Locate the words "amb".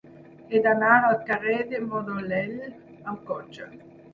2.69-3.25